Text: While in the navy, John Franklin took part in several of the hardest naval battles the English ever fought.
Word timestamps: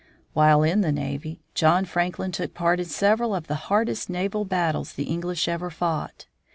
While 0.33 0.63
in 0.63 0.81
the 0.81 0.91
navy, 0.91 1.43
John 1.53 1.85
Franklin 1.85 2.31
took 2.31 2.55
part 2.55 2.79
in 2.79 2.87
several 2.87 3.35
of 3.35 3.45
the 3.45 3.53
hardest 3.69 4.09
naval 4.09 4.45
battles 4.45 4.93
the 4.93 5.03
English 5.03 5.47
ever 5.47 5.69
fought. 5.69 6.25